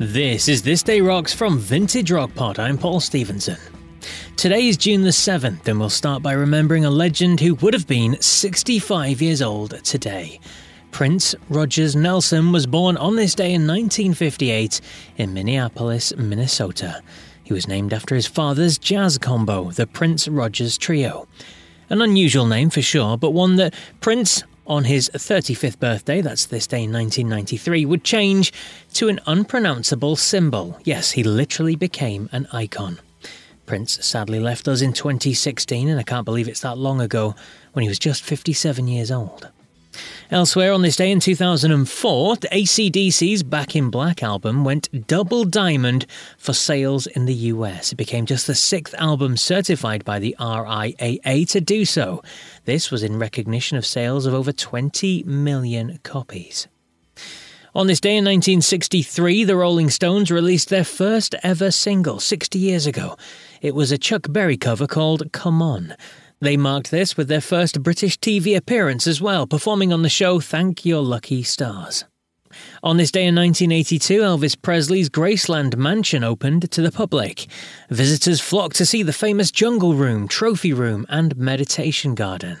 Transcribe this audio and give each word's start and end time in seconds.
This 0.00 0.48
is 0.48 0.60
This 0.60 0.82
Day 0.82 1.00
Rocks 1.00 1.32
from 1.32 1.56
Vintage 1.56 2.10
Rock 2.10 2.34
Pod. 2.34 2.58
I'm 2.58 2.76
Paul 2.76 2.98
Stevenson. 2.98 3.58
Today 4.36 4.66
is 4.66 4.76
June 4.76 5.02
the 5.02 5.10
7th, 5.10 5.68
and 5.68 5.78
we'll 5.78 5.88
start 5.88 6.20
by 6.20 6.32
remembering 6.32 6.84
a 6.84 6.90
legend 6.90 7.38
who 7.38 7.54
would 7.54 7.74
have 7.74 7.86
been 7.86 8.20
65 8.20 9.22
years 9.22 9.40
old 9.40 9.84
today. 9.84 10.40
Prince 10.90 11.36
Rogers 11.48 11.94
Nelson 11.94 12.50
was 12.50 12.66
born 12.66 12.96
on 12.96 13.14
this 13.14 13.36
day 13.36 13.54
in 13.54 13.68
1958 13.68 14.80
in 15.16 15.32
Minneapolis, 15.32 16.12
Minnesota. 16.16 17.00
He 17.44 17.52
was 17.52 17.68
named 17.68 17.92
after 17.92 18.16
his 18.16 18.26
father's 18.26 18.78
jazz 18.78 19.16
combo, 19.16 19.70
the 19.70 19.86
Prince 19.86 20.26
Rogers 20.26 20.76
Trio. 20.76 21.28
An 21.88 22.02
unusual 22.02 22.48
name 22.48 22.68
for 22.68 22.82
sure, 22.82 23.16
but 23.16 23.30
one 23.30 23.54
that 23.56 23.74
Prince 24.00 24.42
on 24.66 24.84
his 24.84 25.10
35th 25.14 25.78
birthday, 25.78 26.20
that's 26.20 26.46
this 26.46 26.66
day 26.66 26.84
in 26.84 26.92
1993, 26.92 27.84
would 27.84 28.04
change 28.04 28.52
to 28.94 29.08
an 29.08 29.20
unpronounceable 29.26 30.16
symbol. 30.16 30.78
Yes, 30.84 31.12
he 31.12 31.22
literally 31.22 31.76
became 31.76 32.28
an 32.32 32.46
icon. 32.52 33.00
Prince 33.66 34.04
sadly 34.04 34.40
left 34.40 34.68
us 34.68 34.82
in 34.82 34.92
2016, 34.92 35.88
and 35.88 35.98
I 35.98 36.02
can't 36.02 36.24
believe 36.24 36.48
it's 36.48 36.60
that 36.60 36.78
long 36.78 37.00
ago 37.00 37.34
when 37.72 37.82
he 37.82 37.88
was 37.88 37.98
just 37.98 38.22
57 38.22 38.86
years 38.88 39.10
old. 39.10 39.50
Elsewhere 40.30 40.72
on 40.72 40.82
this 40.82 40.96
day 40.96 41.10
in 41.10 41.20
2004, 41.20 42.36
the 42.36 42.48
ACDC's 42.48 43.42
Back 43.42 43.76
in 43.76 43.90
Black 43.90 44.22
album 44.22 44.64
went 44.64 45.06
double 45.06 45.44
diamond 45.44 46.06
for 46.38 46.52
sales 46.52 47.06
in 47.06 47.26
the 47.26 47.34
US. 47.34 47.92
It 47.92 47.96
became 47.96 48.26
just 48.26 48.46
the 48.46 48.54
sixth 48.54 48.94
album 48.98 49.36
certified 49.36 50.04
by 50.04 50.18
the 50.18 50.34
RIAA 50.40 51.48
to 51.50 51.60
do 51.60 51.84
so. 51.84 52.22
This 52.64 52.90
was 52.90 53.02
in 53.02 53.18
recognition 53.18 53.76
of 53.76 53.86
sales 53.86 54.26
of 54.26 54.34
over 54.34 54.52
20 54.52 55.22
million 55.24 55.98
copies. 56.02 56.66
On 57.76 57.88
this 57.88 58.00
day 58.00 58.10
in 58.10 58.24
1963, 58.24 59.42
the 59.42 59.56
Rolling 59.56 59.90
Stones 59.90 60.30
released 60.30 60.68
their 60.68 60.84
first 60.84 61.34
ever 61.42 61.72
single 61.72 62.20
60 62.20 62.56
years 62.56 62.86
ago. 62.86 63.16
It 63.60 63.74
was 63.74 63.90
a 63.90 63.98
Chuck 63.98 64.26
Berry 64.30 64.56
cover 64.56 64.86
called 64.86 65.32
Come 65.32 65.60
On. 65.60 65.96
They 66.40 66.56
marked 66.56 66.90
this 66.90 67.16
with 67.16 67.28
their 67.28 67.40
first 67.40 67.82
British 67.82 68.18
TV 68.18 68.56
appearance 68.56 69.06
as 69.06 69.20
well, 69.20 69.46
performing 69.46 69.92
on 69.92 70.02
the 70.02 70.08
show 70.08 70.40
Thank 70.40 70.84
Your 70.84 71.02
Lucky 71.02 71.42
Stars. 71.42 72.04
On 72.82 72.96
this 72.96 73.10
day 73.10 73.26
in 73.26 73.34
1982, 73.34 74.20
Elvis 74.20 74.60
Presley's 74.60 75.08
Graceland 75.08 75.76
Mansion 75.76 76.22
opened 76.22 76.70
to 76.70 76.82
the 76.82 76.92
public. 76.92 77.46
Visitors 77.90 78.40
flocked 78.40 78.76
to 78.76 78.86
see 78.86 79.02
the 79.02 79.12
famous 79.12 79.50
Jungle 79.50 79.94
Room, 79.94 80.28
Trophy 80.28 80.72
Room, 80.72 81.06
and 81.08 81.36
Meditation 81.36 82.14
Garden. 82.14 82.58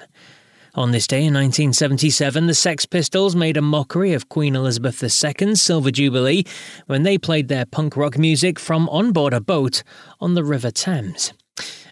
On 0.76 0.90
this 0.90 1.06
day 1.06 1.18
in 1.18 1.34
1977, 1.34 2.46
the 2.48 2.54
Sex 2.54 2.84
Pistols 2.84 3.36
made 3.36 3.56
a 3.56 3.62
mockery 3.62 4.12
of 4.12 4.28
Queen 4.28 4.56
Elizabeth 4.56 5.00
II's 5.00 5.62
Silver 5.62 5.92
Jubilee 5.92 6.44
when 6.86 7.04
they 7.04 7.16
played 7.16 7.46
their 7.46 7.64
punk 7.64 7.96
rock 7.96 8.18
music 8.18 8.58
from 8.58 8.88
on 8.88 9.12
board 9.12 9.32
a 9.32 9.40
boat 9.40 9.84
on 10.18 10.34
the 10.34 10.42
River 10.42 10.72
Thames. 10.72 11.32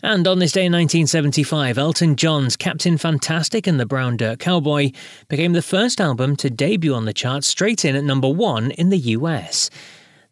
And 0.05 0.27
on 0.27 0.41
this 0.41 0.51
day 0.51 0.65
in 0.65 0.73
1975, 0.73 1.79
Elton 1.79 2.17
John's 2.17 2.57
Captain 2.57 2.99
Fantastic 2.99 3.69
and 3.69 3.79
the 3.79 3.87
Brown 3.87 4.17
Dirt 4.17 4.41
Cowboy 4.41 4.91
became 5.29 5.53
the 5.53 5.63
first 5.63 6.01
album 6.01 6.35
to 6.37 6.51
debut 6.51 6.93
on 6.93 7.05
the 7.05 7.13
charts 7.13 7.47
straight 7.47 7.85
in 7.85 7.95
at 7.95 8.03
number 8.03 8.29
one 8.29 8.73
in 8.73 8.89
the 8.89 8.99
US. 8.99 9.71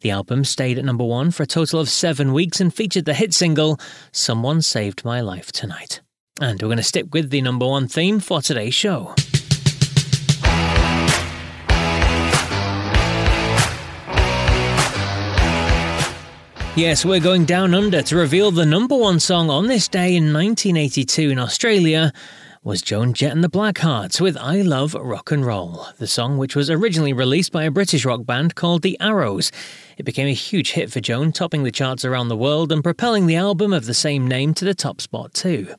The 0.01 0.11
album 0.11 0.43
stayed 0.43 0.77
at 0.77 0.83
number 0.83 1.05
one 1.05 1.31
for 1.31 1.43
a 1.43 1.47
total 1.47 1.79
of 1.79 1.87
seven 1.87 2.33
weeks 2.33 2.59
and 2.59 2.73
featured 2.73 3.05
the 3.05 3.13
hit 3.13 3.33
single, 3.33 3.79
Someone 4.11 4.61
Saved 4.61 5.05
My 5.05 5.21
Life 5.21 5.53
Tonight. 5.53 6.01
And 6.41 6.61
we're 6.61 6.67
going 6.67 6.77
to 6.77 6.83
stick 6.83 7.13
with 7.13 7.29
the 7.29 7.41
number 7.41 7.65
one 7.65 7.87
theme 7.87 8.19
for 8.19 8.41
today's 8.41 8.73
show. 8.73 9.15
Yes, 16.77 17.03
we're 17.03 17.19
going 17.19 17.43
down 17.43 17.73
under 17.73 18.01
to 18.01 18.15
reveal 18.15 18.49
the 18.49 18.65
number 18.65 18.95
one 18.95 19.19
song 19.19 19.49
on 19.49 19.67
this 19.67 19.89
day 19.89 20.15
in 20.15 20.31
1982 20.31 21.29
in 21.29 21.37
Australia 21.37 22.13
was 22.63 22.81
Joan 22.81 23.13
Jett 23.13 23.33
and 23.33 23.43
the 23.43 23.49
Blackhearts 23.49 24.21
with 24.21 24.37
I 24.37 24.61
Love 24.61 24.93
Rock 24.93 25.31
and 25.31 25.45
Roll, 25.45 25.85
the 25.97 26.07
song 26.07 26.37
which 26.37 26.55
was 26.55 26.69
originally 26.69 27.11
released 27.11 27.51
by 27.51 27.65
a 27.65 27.71
British 27.71 28.05
rock 28.05 28.25
band 28.25 28.55
called 28.55 28.83
The 28.83 28.97
Arrows. 29.01 29.51
It 29.97 30.03
became 30.03 30.29
a 30.29 30.33
huge 30.33 30.71
hit 30.71 30.89
for 30.89 31.01
Joan, 31.01 31.33
topping 31.33 31.63
the 31.63 31.71
charts 31.71 32.05
around 32.05 32.29
the 32.29 32.37
world 32.37 32.71
and 32.71 32.81
propelling 32.81 33.27
the 33.27 33.35
album 33.35 33.73
of 33.73 33.85
the 33.85 33.93
same 33.93 34.25
name 34.25 34.53
to 34.53 34.63
the 34.63 34.73
top 34.73 35.01
spot 35.01 35.33
too. 35.33 35.75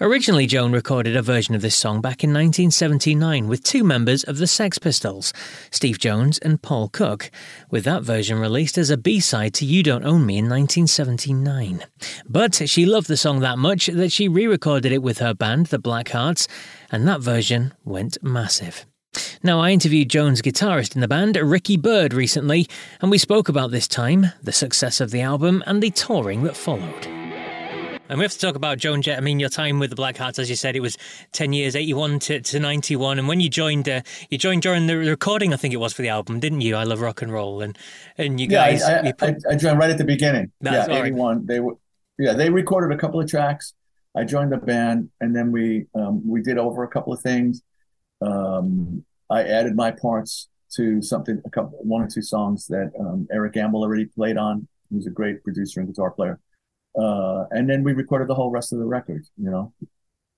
Originally, 0.00 0.46
Joan 0.46 0.70
recorded 0.70 1.16
a 1.16 1.22
version 1.22 1.56
of 1.56 1.60
this 1.60 1.74
song 1.74 2.00
back 2.00 2.22
in 2.22 2.30
1979 2.30 3.48
with 3.48 3.64
two 3.64 3.82
members 3.82 4.22
of 4.22 4.38
the 4.38 4.46
Sex 4.46 4.78
Pistols, 4.78 5.32
Steve 5.72 5.98
Jones 5.98 6.38
and 6.38 6.62
Paul 6.62 6.88
Cook, 6.88 7.32
with 7.68 7.82
that 7.82 8.04
version 8.04 8.38
released 8.38 8.78
as 8.78 8.90
a 8.90 8.96
B 8.96 9.18
side 9.18 9.54
to 9.54 9.64
You 9.64 9.82
Don't 9.82 10.04
Own 10.04 10.24
Me 10.24 10.38
in 10.38 10.48
1979. 10.48 11.84
But 12.28 12.68
she 12.68 12.86
loved 12.86 13.08
the 13.08 13.16
song 13.16 13.40
that 13.40 13.58
much 13.58 13.88
that 13.88 14.12
she 14.12 14.28
re 14.28 14.46
recorded 14.46 14.92
it 14.92 15.02
with 15.02 15.18
her 15.18 15.34
band, 15.34 15.66
the 15.66 15.80
Black 15.80 16.10
Hearts, 16.10 16.46
and 16.92 17.08
that 17.08 17.20
version 17.20 17.74
went 17.84 18.18
massive. 18.22 18.86
Now, 19.42 19.58
I 19.58 19.70
interviewed 19.70 20.10
Joan's 20.10 20.42
guitarist 20.42 20.94
in 20.94 21.00
the 21.00 21.08
band, 21.08 21.34
Ricky 21.36 21.76
Byrd, 21.76 22.14
recently, 22.14 22.68
and 23.00 23.10
we 23.10 23.18
spoke 23.18 23.48
about 23.48 23.72
this 23.72 23.88
time, 23.88 24.26
the 24.40 24.52
success 24.52 25.00
of 25.00 25.10
the 25.10 25.22
album, 25.22 25.64
and 25.66 25.82
the 25.82 25.90
touring 25.90 26.44
that 26.44 26.56
followed. 26.56 27.17
And 28.08 28.18
we 28.18 28.24
have 28.24 28.32
to 28.32 28.38
talk 28.38 28.54
about 28.54 28.78
Joan 28.78 29.02
Jett. 29.02 29.18
I 29.18 29.20
mean, 29.20 29.38
your 29.38 29.50
time 29.50 29.78
with 29.78 29.90
the 29.90 29.96
Black 29.96 30.16
Hearts, 30.16 30.38
as 30.38 30.48
you 30.48 30.56
said, 30.56 30.76
it 30.76 30.80
was 30.80 30.96
10 31.32 31.52
years, 31.52 31.76
81 31.76 32.18
to, 32.20 32.40
to 32.40 32.58
91. 32.58 33.18
And 33.18 33.28
when 33.28 33.40
you 33.40 33.50
joined, 33.50 33.88
uh, 33.88 34.00
you 34.30 34.38
joined 34.38 34.62
during 34.62 34.86
the 34.86 34.96
recording, 34.96 35.52
I 35.52 35.56
think 35.56 35.74
it 35.74 35.78
was 35.78 35.92
for 35.92 36.02
the 36.02 36.08
album, 36.08 36.40
didn't 36.40 36.62
you? 36.62 36.74
I 36.74 36.84
Love 36.84 37.00
Rock 37.00 37.20
and 37.20 37.30
Roll. 37.30 37.60
And, 37.60 37.76
and 38.16 38.40
you 38.40 38.46
guys. 38.46 38.80
Yeah, 38.80 39.02
I, 39.04 39.08
I, 39.08 39.12
put... 39.12 39.36
I, 39.48 39.52
I 39.52 39.56
joined 39.56 39.78
right 39.78 39.90
at 39.90 39.98
the 39.98 40.04
beginning. 40.04 40.50
yeah, 40.62 40.86
81. 40.88 41.46
They 41.46 41.60
were, 41.60 41.74
yeah, 42.18 42.32
they 42.32 42.48
recorded 42.48 42.96
a 42.96 42.98
couple 42.98 43.20
of 43.20 43.28
tracks. 43.28 43.74
I 44.16 44.24
joined 44.24 44.52
the 44.52 44.56
band 44.56 45.10
and 45.20 45.36
then 45.36 45.52
we, 45.52 45.86
um, 45.94 46.26
we 46.26 46.40
did 46.40 46.56
over 46.56 46.82
a 46.84 46.88
couple 46.88 47.12
of 47.12 47.20
things. 47.20 47.62
Um, 48.22 49.04
I 49.30 49.42
added 49.42 49.76
my 49.76 49.90
parts 49.90 50.48
to 50.76 51.02
something, 51.02 51.40
a 51.44 51.50
couple, 51.50 51.78
one 51.82 52.02
or 52.02 52.08
two 52.08 52.22
songs 52.22 52.66
that 52.68 52.90
um, 52.98 53.28
Eric 53.30 53.54
Ambel 53.54 53.82
already 53.82 54.06
played 54.06 54.38
on. 54.38 54.66
He 54.88 54.96
was 54.96 55.06
a 55.06 55.10
great 55.10 55.44
producer 55.44 55.80
and 55.80 55.88
guitar 55.88 56.10
player. 56.10 56.40
Uh, 56.98 57.44
and 57.50 57.70
then 57.70 57.84
we 57.84 57.92
recorded 57.92 58.28
the 58.28 58.34
whole 58.34 58.50
rest 58.50 58.72
of 58.72 58.78
the 58.78 58.86
record, 58.86 59.24
you 59.36 59.50
know. 59.50 59.72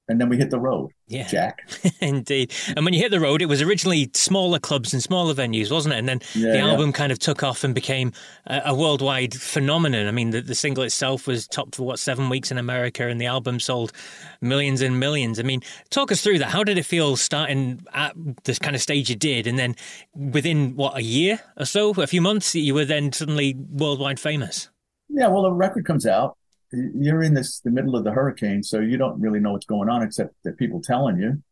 And 0.08 0.20
then 0.20 0.28
we 0.28 0.36
hit 0.36 0.50
the 0.50 0.58
road. 0.58 0.90
Yeah. 1.06 1.28
Jack. 1.28 1.70
Indeed. 2.00 2.52
And 2.74 2.84
when 2.84 2.92
you 2.92 3.00
hit 3.00 3.12
the 3.12 3.20
road, 3.20 3.42
it 3.42 3.46
was 3.46 3.62
originally 3.62 4.10
smaller 4.12 4.58
clubs 4.58 4.92
and 4.92 5.00
smaller 5.00 5.34
venues, 5.34 5.70
wasn't 5.70 5.94
it? 5.94 5.98
And 5.98 6.08
then 6.08 6.20
yeah, 6.34 6.50
the 6.50 6.58
album 6.58 6.86
yeah. 6.86 6.94
kind 6.94 7.12
of 7.12 7.20
took 7.20 7.44
off 7.44 7.62
and 7.62 7.76
became 7.76 8.12
a, 8.46 8.60
a 8.66 8.74
worldwide 8.74 9.34
phenomenon. 9.34 10.08
I 10.08 10.10
mean, 10.10 10.30
the, 10.30 10.40
the, 10.40 10.56
single 10.56 10.82
itself 10.82 11.28
was 11.28 11.46
topped 11.46 11.76
for 11.76 11.84
what, 11.84 12.00
seven 12.00 12.28
weeks 12.28 12.50
in 12.50 12.58
America, 12.58 13.06
and 13.06 13.20
the 13.20 13.26
album 13.26 13.60
sold 13.60 13.92
millions 14.40 14.82
and 14.82 14.98
millions. 14.98 15.38
I 15.38 15.44
mean, 15.44 15.62
talk 15.90 16.10
us 16.10 16.22
through 16.22 16.40
that. 16.40 16.50
How 16.50 16.64
did 16.64 16.76
it 16.76 16.86
feel 16.86 17.14
starting 17.14 17.80
at 17.94 18.12
this 18.42 18.58
kind 18.58 18.74
of 18.74 18.82
stage 18.82 19.10
you 19.10 19.16
did? 19.16 19.46
And 19.46 19.60
then 19.60 19.76
within, 20.16 20.74
what, 20.74 20.96
a 20.96 21.02
year 21.02 21.38
or 21.56 21.66
so, 21.66 21.90
a 21.90 22.08
few 22.08 22.20
months, 22.20 22.52
you 22.52 22.74
were 22.74 22.84
then 22.84 23.12
suddenly 23.12 23.54
worldwide 23.54 24.18
famous? 24.18 24.70
Yeah, 25.08 25.28
well, 25.28 25.42
the 25.42 25.52
record 25.52 25.86
comes 25.86 26.04
out 26.04 26.36
you're 26.72 27.22
in 27.22 27.34
this 27.34 27.60
the 27.60 27.70
middle 27.70 27.96
of 27.96 28.04
the 28.04 28.12
hurricane, 28.12 28.62
so 28.62 28.80
you 28.80 28.96
don't 28.96 29.20
really 29.20 29.40
know 29.40 29.52
what's 29.52 29.66
going 29.66 29.88
on 29.88 30.02
except 30.02 30.34
that 30.44 30.58
people 30.58 30.80
telling 30.80 31.18
you. 31.18 31.42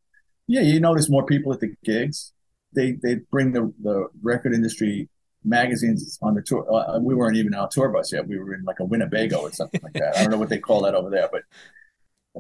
Yeah, 0.47 0.63
you 0.63 0.81
notice 0.81 1.11
more 1.11 1.27
people 1.27 1.53
at 1.53 1.61
the 1.61 1.75
gigs. 1.85 2.33
They 2.75 2.93
they 2.93 3.17
bring 3.31 3.53
the 3.53 3.73
the 3.83 4.09
record 4.23 4.55
industry 4.55 5.09
magazines 5.45 6.19
on 6.23 6.35
the 6.35 6.43
tour. 6.43 6.71
Uh, 6.73 6.99
we 7.01 7.15
weren't 7.15 7.37
even 7.37 7.55
on 7.55 7.67
a 7.67 7.69
tour 7.71 7.89
bus 7.89 8.13
yet. 8.13 8.27
We 8.27 8.39
were 8.39 8.55
in 8.55 8.65
like 8.65 8.81
a 8.81 8.85
Winnebago 8.85 9.39
or 9.39 9.53
something 9.53 9.81
like 9.83 9.95
that. 9.95 10.17
I 10.17 10.23
don't 10.23 10.31
know 10.31 10.39
what 10.39 10.49
they 10.49 10.59
call 10.59 10.83
that 10.83 10.95
over 10.95 11.11
there, 11.11 11.29
but 11.31 11.43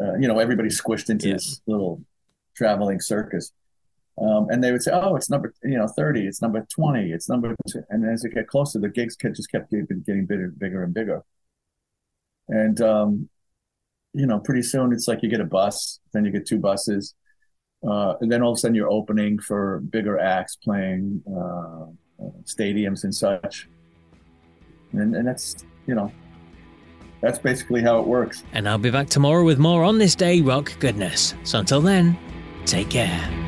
uh, 0.01 0.15
you 0.19 0.29
know, 0.29 0.39
everybody's 0.39 0.81
squished 0.81 1.11
into 1.11 1.29
yes. 1.29 1.45
this 1.45 1.61
little 1.67 2.03
traveling 2.57 3.01
circus. 3.01 3.53
Um, 4.21 4.49
and 4.51 4.63
they 4.63 4.73
would 4.73 4.83
say, 4.83 4.91
"Oh, 4.93 5.17
it's 5.17 5.31
number 5.31 5.55
you 5.63 5.79
know 5.79 5.87
thirty. 5.87 6.27
It's 6.27 6.43
number 6.43 6.67
twenty. 6.75 7.13
It's 7.13 7.29
number." 7.29 7.55
Two. 7.69 7.83
And 7.89 8.09
as 8.09 8.25
it 8.25 8.35
got 8.35 8.47
closer, 8.49 8.79
the 8.79 8.89
gigs 8.89 9.17
kept, 9.17 9.37
just 9.37 9.51
kept 9.51 9.71
getting, 9.71 10.03
getting 10.05 10.27
bigger, 10.27 10.53
bigger 10.57 10.83
and 10.83 10.93
bigger. 10.93 11.23
And, 12.49 12.81
um, 12.81 13.29
you 14.15 14.27
know, 14.27 14.39
pretty 14.39 14.63
soon 14.63 14.93
it's 14.93 15.07
like 15.07 15.23
you 15.23 15.29
get 15.29 15.41
a 15.41 15.45
bus, 15.45 16.01
then 16.13 16.25
you 16.25 16.31
get 16.31 16.47
two 16.47 16.59
buses. 16.59 17.15
Uh, 17.87 18.15
and 18.21 18.33
then 18.33 18.43
all 18.43 18.53
of 18.53 18.57
a 18.57 18.61
sudden 18.61 18.75
you're 18.75 18.91
opening 18.91 19.39
for 19.39 19.81
bigger 19.91 20.19
acts 20.19 20.57
playing 20.57 21.23
uh, 21.31 21.85
uh, 22.25 22.31
stadiums 22.45 23.05
and 23.05 23.15
such. 23.15 23.69
And, 24.93 25.15
and 25.15 25.29
that's, 25.29 25.65
you 25.87 25.95
know, 25.95 26.11
that's 27.21 27.39
basically 27.39 27.83
how 27.83 27.99
it 28.01 28.07
works. 28.07 28.45
And 28.53 28.69
I'll 28.69 28.79
be 28.79 28.91
back 28.91 29.09
tomorrow 29.09 29.45
with 29.45 29.59
more 29.59 29.85
on 29.85 29.99
this 29.99 30.15
day 30.15 30.41
rock 30.41 30.73
goodness. 30.79 31.35
So 31.45 31.59
until 31.59 31.81
then, 31.81 32.17
take 32.65 32.91
care. 32.91 33.48